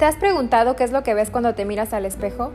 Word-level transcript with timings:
¿Te 0.00 0.06
has 0.06 0.16
preguntado 0.16 0.76
qué 0.76 0.84
es 0.84 0.92
lo 0.92 1.02
que 1.02 1.12
ves 1.12 1.28
cuando 1.28 1.54
te 1.54 1.66
miras 1.66 1.92
al 1.92 2.06
espejo? 2.06 2.52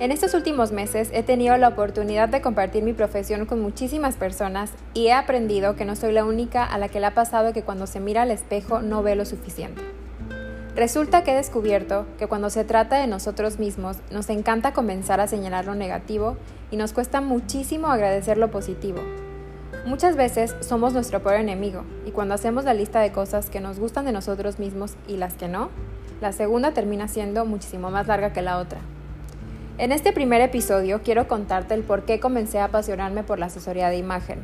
En 0.00 0.10
estos 0.10 0.34
últimos 0.34 0.72
meses 0.72 1.10
he 1.12 1.22
tenido 1.22 1.56
la 1.56 1.68
oportunidad 1.68 2.28
de 2.28 2.40
compartir 2.40 2.82
mi 2.82 2.92
profesión 2.92 3.46
con 3.46 3.60
muchísimas 3.60 4.16
personas 4.16 4.72
y 4.94 5.06
he 5.06 5.12
aprendido 5.12 5.76
que 5.76 5.84
no 5.84 5.94
soy 5.94 6.10
la 6.10 6.24
única 6.24 6.64
a 6.64 6.76
la 6.76 6.88
que 6.88 6.98
le 6.98 7.06
ha 7.06 7.14
pasado 7.14 7.52
que 7.52 7.62
cuando 7.62 7.86
se 7.86 8.00
mira 8.00 8.22
al 8.22 8.32
espejo 8.32 8.80
no 8.80 9.04
ve 9.04 9.14
lo 9.14 9.26
suficiente. 9.26 9.80
Resulta 10.74 11.22
que 11.22 11.30
he 11.30 11.36
descubierto 11.36 12.04
que 12.18 12.26
cuando 12.26 12.50
se 12.50 12.64
trata 12.64 12.98
de 12.98 13.06
nosotros 13.06 13.60
mismos 13.60 13.98
nos 14.10 14.28
encanta 14.28 14.72
comenzar 14.72 15.20
a 15.20 15.28
señalar 15.28 15.66
lo 15.66 15.76
negativo 15.76 16.36
y 16.72 16.78
nos 16.78 16.92
cuesta 16.92 17.20
muchísimo 17.20 17.92
agradecer 17.92 18.38
lo 18.38 18.50
positivo. 18.50 19.02
Muchas 19.88 20.16
veces 20.16 20.54
somos 20.60 20.92
nuestro 20.92 21.22
peor 21.22 21.36
enemigo 21.36 21.82
y 22.04 22.10
cuando 22.10 22.34
hacemos 22.34 22.64
la 22.64 22.74
lista 22.74 23.00
de 23.00 23.10
cosas 23.10 23.48
que 23.48 23.58
nos 23.58 23.78
gustan 23.78 24.04
de 24.04 24.12
nosotros 24.12 24.58
mismos 24.58 24.96
y 25.08 25.16
las 25.16 25.32
que 25.32 25.48
no, 25.48 25.70
la 26.20 26.32
segunda 26.32 26.72
termina 26.72 27.08
siendo 27.08 27.46
muchísimo 27.46 27.90
más 27.90 28.06
larga 28.06 28.34
que 28.34 28.42
la 28.42 28.58
otra. 28.58 28.80
En 29.78 29.90
este 29.90 30.12
primer 30.12 30.42
episodio 30.42 31.00
quiero 31.02 31.26
contarte 31.26 31.72
el 31.72 31.84
por 31.84 32.02
qué 32.02 32.20
comencé 32.20 32.58
a 32.58 32.64
apasionarme 32.64 33.24
por 33.24 33.38
la 33.38 33.46
asesoría 33.46 33.88
de 33.88 33.96
imagen. 33.96 34.40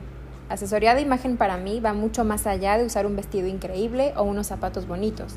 Asesoría 0.49 0.95
de 0.95 1.03
imagen 1.03 1.37
para 1.37 1.59
mí 1.59 1.79
va 1.79 1.93
mucho 1.93 2.25
más 2.25 2.47
allá 2.47 2.79
de 2.79 2.87
usar 2.87 3.05
un 3.05 3.15
vestido 3.15 3.47
increíble 3.47 4.15
o 4.17 4.23
unos 4.23 4.47
zapatos 4.47 4.89
bonitos. 4.89 5.35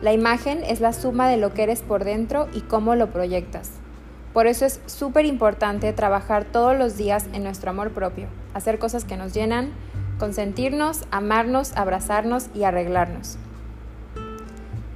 La 0.00 0.14
imagen 0.14 0.64
es 0.64 0.80
la 0.80 0.94
suma 0.94 1.28
de 1.28 1.36
lo 1.36 1.52
que 1.52 1.64
eres 1.64 1.82
por 1.82 2.04
dentro 2.04 2.48
y 2.54 2.62
cómo 2.62 2.94
lo 2.94 3.10
proyectas. 3.10 3.72
Por 4.34 4.48
eso 4.48 4.66
es 4.66 4.80
súper 4.86 5.26
importante 5.26 5.92
trabajar 5.92 6.44
todos 6.44 6.76
los 6.76 6.96
días 6.96 7.26
en 7.32 7.44
nuestro 7.44 7.70
amor 7.70 7.92
propio, 7.92 8.26
hacer 8.52 8.80
cosas 8.80 9.04
que 9.04 9.16
nos 9.16 9.32
llenan, 9.32 9.70
consentirnos, 10.18 11.04
amarnos, 11.12 11.72
abrazarnos 11.76 12.48
y 12.52 12.64
arreglarnos. 12.64 13.38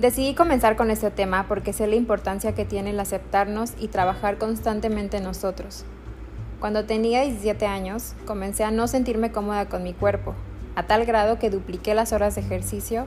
Decidí 0.00 0.34
comenzar 0.34 0.74
con 0.74 0.90
este 0.90 1.12
tema 1.12 1.46
porque 1.46 1.72
sé 1.72 1.86
la 1.86 1.94
importancia 1.94 2.56
que 2.56 2.64
tiene 2.64 2.90
el 2.90 2.98
aceptarnos 2.98 3.74
y 3.78 3.86
trabajar 3.88 4.38
constantemente 4.38 5.18
en 5.18 5.24
nosotros. 5.24 5.84
Cuando 6.58 6.84
tenía 6.84 7.22
17 7.22 7.64
años, 7.64 8.14
comencé 8.26 8.64
a 8.64 8.72
no 8.72 8.88
sentirme 8.88 9.30
cómoda 9.30 9.66
con 9.66 9.84
mi 9.84 9.92
cuerpo, 9.92 10.34
a 10.74 10.82
tal 10.88 11.04
grado 11.04 11.38
que 11.38 11.50
dupliqué 11.50 11.94
las 11.94 12.12
horas 12.12 12.34
de 12.34 12.40
ejercicio 12.40 13.06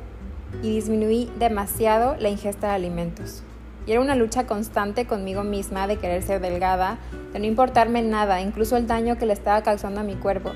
y 0.64 0.76
disminuí 0.76 1.30
demasiado 1.38 2.16
la 2.20 2.30
ingesta 2.30 2.70
de 2.70 2.76
alimentos. 2.76 3.44
Y 3.86 3.92
era 3.92 4.02
una 4.02 4.16
lucha 4.16 4.46
constante 4.46 5.06
conmigo 5.06 5.44
misma 5.44 5.88
de 5.88 5.98
querer 5.98 6.22
ser 6.22 6.42
delgada, 6.42 6.98
de 7.34 7.40
no 7.40 7.46
importarme 7.46 8.02
nada, 8.02 8.42
incluso 8.42 8.78
el 8.78 8.88
daño 8.88 9.18
que 9.18 9.26
le 9.26 9.34
estaba 9.34 9.64
causando 9.64 10.02
a 10.02 10.04
mi 10.04 10.16
cuerpo. 10.16 10.52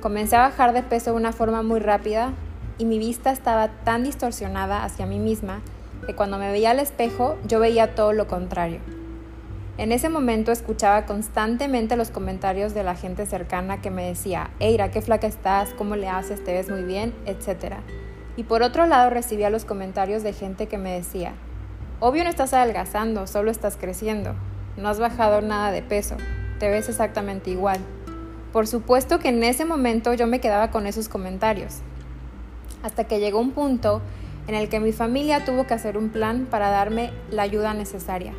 Comencé 0.00 0.36
a 0.36 0.48
bajar 0.48 0.72
de 0.72 0.82
peso 0.82 1.10
de 1.10 1.16
una 1.16 1.32
forma 1.32 1.62
muy 1.62 1.80
rápida 1.80 2.32
y 2.78 2.84
mi 2.84 2.98
vista 2.98 3.32
estaba 3.32 3.68
tan 3.84 4.04
distorsionada 4.04 4.84
hacia 4.84 5.06
mí 5.06 5.18
misma 5.18 5.60
que 6.06 6.14
cuando 6.14 6.38
me 6.38 6.50
veía 6.50 6.70
al 6.70 6.80
espejo 6.80 7.36
yo 7.46 7.60
veía 7.60 7.94
todo 7.94 8.12
lo 8.12 8.26
contrario. 8.26 8.80
En 9.76 9.92
ese 9.92 10.08
momento 10.08 10.52
escuchaba 10.52 11.06
constantemente 11.06 11.96
los 11.96 12.10
comentarios 12.10 12.74
de 12.74 12.82
la 12.82 12.96
gente 12.96 13.24
cercana 13.26 13.80
que 13.80 13.90
me 13.90 14.06
decía, 14.06 14.50
Eira, 14.58 14.90
qué 14.90 15.00
flaca 15.00 15.26
estás, 15.26 15.70
cómo 15.72 15.96
le 15.96 16.08
haces, 16.08 16.44
te 16.44 16.52
ves 16.52 16.68
muy 16.68 16.82
bien, 16.82 17.14
etc. 17.24 17.76
Y 18.36 18.42
por 18.42 18.62
otro 18.62 18.86
lado 18.86 19.08
recibía 19.08 19.48
los 19.48 19.64
comentarios 19.64 20.22
de 20.22 20.34
gente 20.34 20.66
que 20.66 20.76
me 20.76 20.92
decía, 20.92 21.32
obvio 22.00 22.24
no 22.24 22.30
estás 22.30 22.54
adelgazando, 22.54 23.26
solo 23.26 23.50
estás 23.50 23.76
creciendo, 23.76 24.34
no 24.76 24.88
has 24.88 24.98
bajado 24.98 25.42
nada 25.42 25.70
de 25.70 25.82
peso, 25.82 26.16
te 26.58 26.70
ves 26.70 26.88
exactamente 26.88 27.50
igual. 27.50 27.78
Por 28.52 28.66
supuesto 28.66 29.18
que 29.18 29.28
en 29.28 29.44
ese 29.44 29.64
momento 29.64 30.14
yo 30.14 30.26
me 30.26 30.40
quedaba 30.40 30.70
con 30.70 30.86
esos 30.86 31.08
comentarios, 31.08 31.80
hasta 32.82 33.04
que 33.04 33.20
llegó 33.20 33.38
un 33.38 33.52
punto 33.52 34.00
en 34.48 34.54
el 34.54 34.68
que 34.68 34.80
mi 34.80 34.92
familia 34.92 35.44
tuvo 35.44 35.66
que 35.66 35.74
hacer 35.74 35.96
un 35.96 36.08
plan 36.08 36.46
para 36.50 36.70
darme 36.70 37.12
la 37.30 37.42
ayuda 37.42 37.74
necesaria. 37.74 38.32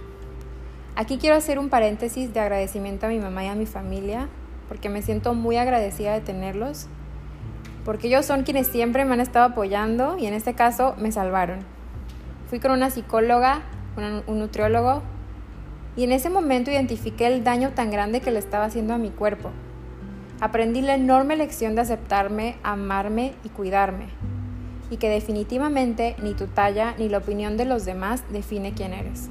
Aquí 0.95 1.17
quiero 1.17 1.35
hacer 1.35 1.57
un 1.57 1.69
paréntesis 1.69 2.33
de 2.33 2.39
agradecimiento 2.41 3.05
a 3.05 3.09
mi 3.09 3.19
mamá 3.19 3.45
y 3.45 3.47
a 3.47 3.55
mi 3.55 3.66
familia, 3.66 4.28
porque 4.67 4.89
me 4.89 5.01
siento 5.01 5.33
muy 5.33 5.57
agradecida 5.57 6.13
de 6.13 6.22
tenerlos, 6.22 6.88
porque 7.85 8.07
ellos 8.07 8.25
son 8.25 8.43
quienes 8.43 8.67
siempre 8.67 9.05
me 9.05 9.13
han 9.13 9.22
estado 9.22 9.45
apoyando 9.45 10.17
y 10.17 10.25
en 10.25 10.33
este 10.33 10.53
caso 10.53 10.95
me 10.97 11.11
salvaron. 11.11 11.59
Fui 12.51 12.59
con 12.59 12.72
una 12.72 12.89
psicóloga, 12.89 13.62
un 14.28 14.39
nutriólogo, 14.39 15.03
y 15.95 16.03
en 16.03 16.12
ese 16.12 16.29
momento 16.29 16.69
identifiqué 16.69 17.28
el 17.28 17.45
daño 17.45 17.69
tan 17.69 17.91
grande 17.91 18.19
que 18.19 18.29
le 18.29 18.39
estaba 18.39 18.66
haciendo 18.66 18.94
a 18.94 18.97
mi 18.97 19.09
cuerpo. 19.09 19.51
Aprendí 20.41 20.81
la 20.81 20.95
enorme 20.95 21.38
lección 21.38 21.75
de 21.75 21.81
aceptarme, 21.84 22.57
amarme 22.61 23.35
y 23.45 23.50
cuidarme 23.50 24.07
y 24.90 24.97
que 24.97 25.07
definitivamente 25.07 26.17
ni 26.22 26.34
tu 26.34 26.47
talla 26.47 26.94
ni 26.97 27.07
la 27.07 27.19
opinión 27.19 27.56
de 27.56 27.63
los 27.63 27.85
demás 27.85 28.22
define 28.34 28.73
quién 28.73 28.91
eres. 28.91 29.29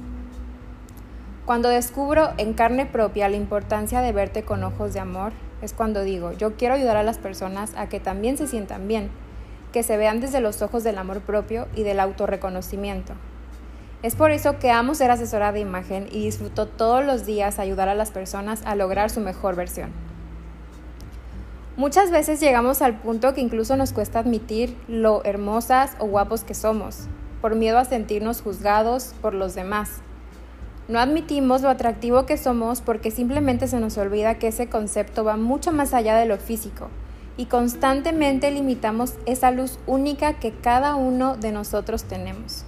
Cuando 1.45 1.69
descubro 1.69 2.31
en 2.37 2.53
carne 2.53 2.87
propia 2.87 3.29
la 3.29 3.37
importancia 3.37 4.01
de 4.01 4.13
verte 4.13 4.41
con 4.41 4.63
ojos 4.63 4.95
de 4.95 4.99
amor, 4.99 5.31
es 5.61 5.73
cuando 5.73 6.01
digo, 6.01 6.31
yo 6.31 6.55
quiero 6.55 6.73
ayudar 6.73 6.97
a 6.97 7.03
las 7.03 7.19
personas 7.19 7.73
a 7.77 7.87
que 7.87 7.99
también 7.99 8.35
se 8.39 8.47
sientan 8.47 8.87
bien, 8.87 9.11
que 9.71 9.83
se 9.83 9.97
vean 9.97 10.19
desde 10.19 10.41
los 10.41 10.61
ojos 10.61 10.83
del 10.83 10.97
amor 10.97 11.21
propio 11.21 11.67
y 11.75 11.83
del 11.83 11.99
autorreconocimiento. 11.99 13.13
Es 14.03 14.15
por 14.15 14.31
eso 14.31 14.57
que 14.57 14.71
amo 14.71 14.95
ser 14.95 15.11
asesora 15.11 15.51
de 15.51 15.59
imagen 15.59 16.07
y 16.11 16.23
disfruto 16.23 16.67
todos 16.67 17.05
los 17.05 17.25
días 17.25 17.59
ayudar 17.59 17.87
a 17.87 17.95
las 17.95 18.11
personas 18.11 18.63
a 18.65 18.75
lograr 18.75 19.09
su 19.09 19.19
mejor 19.19 19.55
versión. 19.55 19.91
Muchas 21.77 22.11
veces 22.11 22.39
llegamos 22.39 22.81
al 22.81 22.99
punto 22.99 23.33
que 23.33 23.41
incluso 23.41 23.77
nos 23.77 23.93
cuesta 23.93 24.19
admitir 24.19 24.75
lo 24.87 25.23
hermosas 25.23 25.95
o 25.99 26.07
guapos 26.07 26.43
que 26.43 26.53
somos, 26.53 27.07
por 27.41 27.55
miedo 27.55 27.77
a 27.77 27.85
sentirnos 27.85 28.41
juzgados 28.41 29.13
por 29.21 29.33
los 29.33 29.55
demás. 29.55 30.01
No 30.87 30.99
admitimos 30.99 31.61
lo 31.61 31.69
atractivo 31.69 32.25
que 32.25 32.37
somos 32.37 32.81
porque 32.81 33.11
simplemente 33.11 33.67
se 33.67 33.79
nos 33.79 33.97
olvida 33.97 34.39
que 34.39 34.47
ese 34.47 34.67
concepto 34.67 35.23
va 35.23 35.37
mucho 35.37 35.71
más 35.71 35.93
allá 35.93 36.17
de 36.17 36.25
lo 36.25 36.37
físico 36.37 36.89
y 37.37 37.45
constantemente 37.45 38.51
limitamos 38.51 39.15
esa 39.25 39.51
luz 39.51 39.79
única 39.87 40.33
que 40.39 40.51
cada 40.51 40.95
uno 40.95 41.37
de 41.37 41.51
nosotros 41.51 42.03
tenemos. 42.03 42.65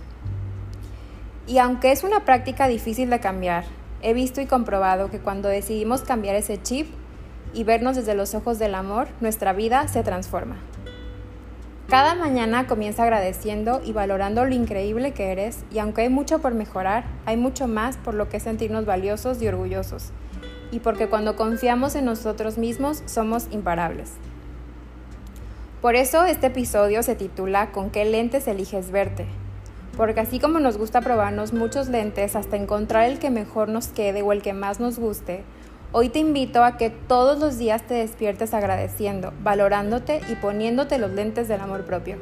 Y 1.47 1.57
aunque 1.57 1.91
es 1.91 2.03
una 2.03 2.25
práctica 2.25 2.67
difícil 2.67 3.09
de 3.09 3.19
cambiar, 3.19 3.65
he 4.01 4.13
visto 4.13 4.41
y 4.41 4.45
comprobado 4.45 5.09
que 5.09 5.19
cuando 5.19 5.49
decidimos 5.49 6.01
cambiar 6.01 6.35
ese 6.35 6.61
chip, 6.61 6.87
y 7.53 7.63
vernos 7.63 7.95
desde 7.95 8.15
los 8.15 8.33
ojos 8.35 8.59
del 8.59 8.75
amor, 8.75 9.07
nuestra 9.21 9.53
vida 9.53 9.87
se 9.87 10.03
transforma. 10.03 10.57
Cada 11.87 12.15
mañana 12.15 12.65
comienza 12.65 13.03
agradeciendo 13.03 13.81
y 13.85 13.91
valorando 13.91 14.45
lo 14.45 14.53
increíble 14.53 15.13
que 15.13 15.31
eres 15.31 15.63
y 15.71 15.77
aunque 15.79 16.01
hay 16.01 16.09
mucho 16.09 16.39
por 16.39 16.53
mejorar, 16.53 17.05
hay 17.25 17.37
mucho 17.37 17.67
más 17.67 17.97
por 17.97 18.15
lo 18.15 18.29
que 18.29 18.39
sentirnos 18.39 18.85
valiosos 18.85 19.41
y 19.41 19.47
orgullosos. 19.47 20.11
Y 20.71 20.79
porque 20.79 21.07
cuando 21.07 21.35
confiamos 21.35 21.93
en 21.93 22.05
nosotros 22.05 22.57
mismos 22.57 23.03
somos 23.05 23.47
imparables. 23.51 24.13
Por 25.83 25.97
eso 25.97 26.23
este 26.23 26.47
episodio 26.47 27.03
se 27.03 27.13
titula 27.13 27.73
¿Con 27.73 27.89
qué 27.89 28.05
lentes 28.05 28.47
eliges 28.47 28.89
verte? 28.89 29.25
Porque 29.97 30.21
así 30.21 30.39
como 30.39 30.61
nos 30.61 30.77
gusta 30.77 31.01
probarnos 31.01 31.51
muchos 31.51 31.89
lentes 31.89 32.37
hasta 32.37 32.55
encontrar 32.55 33.09
el 33.09 33.19
que 33.19 33.29
mejor 33.29 33.67
nos 33.67 33.87
quede 33.89 34.21
o 34.21 34.31
el 34.31 34.41
que 34.41 34.53
más 34.53 34.79
nos 34.79 34.97
guste, 34.97 35.43
Hoy 35.91 36.07
te 36.07 36.19
invito 36.19 36.63
a 36.63 36.77
que 36.77 36.89
todos 36.89 37.37
los 37.37 37.57
días 37.57 37.85
te 37.85 37.95
despiertes 37.95 38.53
agradeciendo, 38.53 39.33
valorándote 39.43 40.21
y 40.31 40.35
poniéndote 40.35 40.99
los 40.99 41.11
lentes 41.11 41.49
del 41.49 41.59
amor 41.59 41.83
propio. 41.83 42.15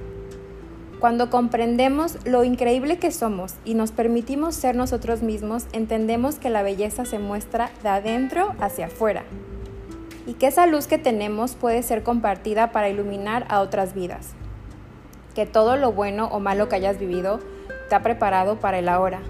Cuando 1.00 1.30
comprendemos 1.30 2.18
lo 2.26 2.44
increíble 2.44 2.98
que 2.98 3.12
somos 3.12 3.54
y 3.64 3.76
nos 3.76 3.92
permitimos 3.92 4.56
ser 4.56 4.76
nosotros 4.76 5.22
mismos, 5.22 5.68
entendemos 5.72 6.40
que 6.40 6.50
la 6.50 6.64
belleza 6.64 7.06
se 7.06 7.20
muestra 7.20 7.70
de 7.84 7.90
adentro 7.90 8.56
hacia 8.60 8.88
afuera 8.88 9.24
y 10.26 10.34
que 10.34 10.48
esa 10.48 10.68
luz 10.68 10.88
que 10.88 10.98
tenemos 10.98 11.56
puede 11.56 11.84
ser 11.84 12.04
compartida 12.04 12.72
para 12.72 12.90
iluminar 12.90 13.46
a 13.50 13.62
otras 13.62 13.94
vidas. 13.94 14.34
Que 15.36 15.46
todo 15.46 15.78
lo 15.78 15.92
bueno 15.92 16.28
o 16.28 16.40
malo 16.40 16.70
que 16.70 16.76
hayas 16.76 17.00
vivido 17.00 17.40
te 17.90 17.96
ha 17.96 18.02
preparado 18.02 18.60
para 18.60 18.80
el 18.80 18.90
ahora, 18.90 19.22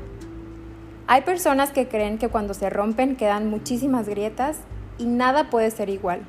hay 1.11 1.23
personas 1.23 1.71
que 1.71 1.89
creen 1.89 2.17
que 2.17 2.29
cuando 2.29 2.53
se 2.53 2.69
rompen 2.69 3.17
quedan 3.17 3.49
muchísimas 3.49 4.07
grietas 4.07 4.59
y 4.97 5.07
nada 5.07 5.49
puede 5.49 5.69
ser 5.69 5.89
igual. 5.89 6.21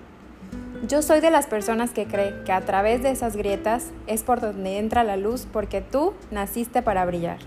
Yo 0.88 1.03
soy 1.03 1.20
de 1.20 1.31
las 1.31 1.47
personas 1.47 1.93
que 1.93 2.06
cree 2.06 2.43
que 2.44 2.50
a 2.50 2.62
través 2.62 3.00
de 3.00 3.12
esas 3.12 3.37
grietas 3.37 3.93
es 4.08 4.25
por 4.25 4.41
donde 4.41 4.79
entra 4.79 5.05
la 5.05 5.17
luz 5.17 5.47
porque 5.53 5.82
tú 5.82 6.15
naciste 6.32 6.82
para 6.82 7.05
brillar. 7.05 7.38